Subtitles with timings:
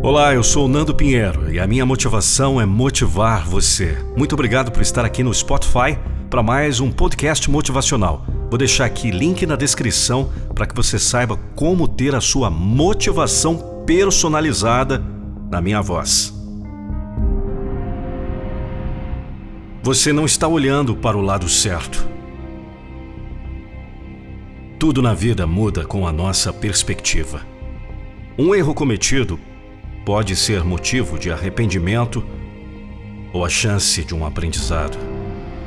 [0.00, 3.98] Olá, eu sou o Nando Pinheiro e a minha motivação é motivar você.
[4.16, 5.98] Muito obrigado por estar aqui no Spotify
[6.30, 8.24] para mais um podcast motivacional.
[8.48, 13.82] Vou deixar aqui link na descrição para que você saiba como ter a sua motivação
[13.84, 15.02] personalizada
[15.50, 16.32] na minha voz.
[19.82, 22.06] Você não está olhando para o lado certo.
[24.78, 27.40] Tudo na vida muda com a nossa perspectiva.
[28.38, 29.40] Um erro cometido
[30.08, 32.24] pode ser motivo de arrependimento
[33.30, 34.96] ou a chance de um aprendizado.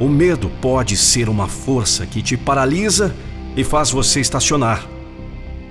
[0.00, 3.14] O medo pode ser uma força que te paralisa
[3.54, 4.86] e faz você estacionar,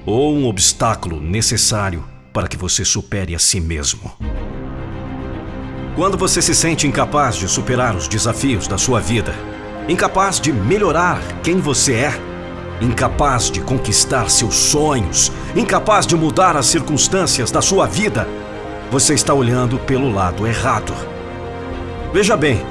[0.05, 4.11] ou um obstáculo necessário para que você supere a si mesmo.
[5.95, 9.33] Quando você se sente incapaz de superar os desafios da sua vida,
[9.89, 12.13] incapaz de melhorar quem você é,
[12.79, 18.27] incapaz de conquistar seus sonhos, incapaz de mudar as circunstâncias da sua vida,
[18.91, 20.93] você está olhando pelo lado errado.
[22.13, 22.61] Veja bem,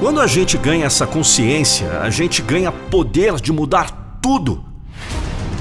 [0.00, 4.64] quando a gente ganha essa consciência, a gente ganha poder de mudar tudo,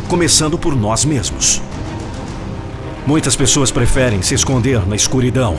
[0.08, 1.62] começando por nós mesmos.
[3.06, 5.58] Muitas pessoas preferem se esconder na escuridão,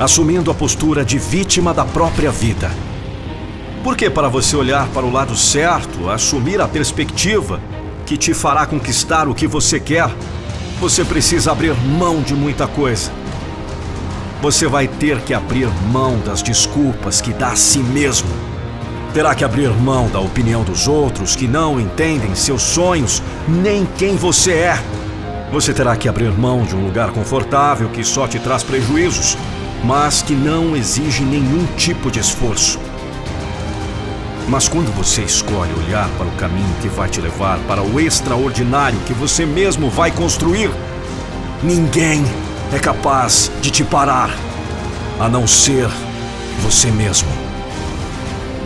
[0.00, 2.70] assumindo a postura de vítima da própria vida.
[3.84, 7.60] Porque para você olhar para o lado certo, assumir a perspectiva
[8.06, 10.08] que te fará conquistar o que você quer,
[10.80, 13.21] você precisa abrir mão de muita coisa
[14.42, 18.28] você vai ter que abrir mão das desculpas que dá a si mesmo.
[19.14, 24.16] Terá que abrir mão da opinião dos outros que não entendem seus sonhos nem quem
[24.16, 24.82] você é.
[25.52, 29.38] Você terá que abrir mão de um lugar confortável que só te traz prejuízos,
[29.84, 32.80] mas que não exige nenhum tipo de esforço.
[34.48, 38.98] Mas quando você escolhe olhar para o caminho que vai te levar para o extraordinário
[39.06, 40.68] que você mesmo vai construir,
[41.62, 42.24] ninguém
[42.72, 44.34] é capaz de te parar,
[45.20, 45.88] a não ser
[46.60, 47.28] você mesmo.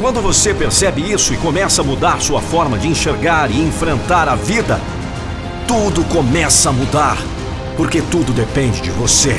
[0.01, 4.37] Quando você percebe isso e começa a mudar sua forma de enxergar e enfrentar a
[4.37, 4.81] vida,
[5.67, 7.17] tudo começa a mudar,
[7.77, 9.37] porque tudo depende de você.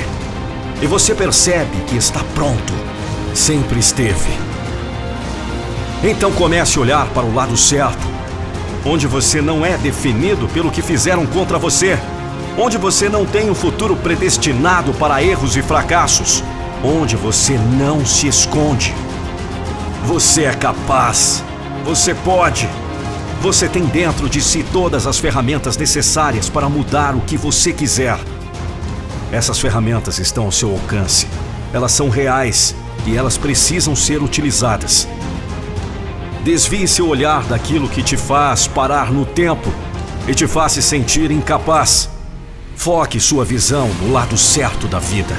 [0.81, 2.73] E você percebe que está pronto,
[3.33, 4.37] sempre esteve.
[6.03, 8.05] Então comece a olhar para o lado certo,
[8.85, 11.97] onde você não é definido pelo que fizeram contra você
[12.57, 16.43] onde você não tem um futuro predestinado para erros e fracassos,
[16.83, 18.95] onde você não se esconde.
[20.05, 21.43] Você é capaz,
[21.85, 22.67] você pode.
[23.41, 28.17] Você tem dentro de si todas as ferramentas necessárias para mudar o que você quiser.
[29.31, 31.27] Essas ferramentas estão ao seu alcance.
[31.71, 32.73] Elas são reais
[33.05, 35.07] e elas precisam ser utilizadas.
[36.43, 39.71] Desvie seu olhar daquilo que te faz parar no tempo
[40.27, 42.16] e te faz se sentir incapaz.
[42.77, 45.35] Foque sua visão no lado certo da vida.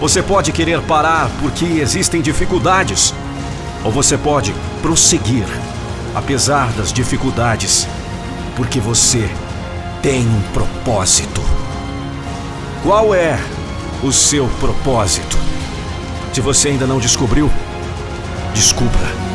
[0.00, 3.12] Você pode querer parar porque existem dificuldades,
[3.82, 5.46] ou você pode prosseguir,
[6.14, 7.88] apesar das dificuldades,
[8.54, 9.28] porque você
[10.02, 11.40] tem um propósito.
[12.84, 13.40] Qual é
[14.02, 15.36] o seu propósito?
[16.32, 17.50] Se você ainda não descobriu,
[18.54, 19.27] descubra.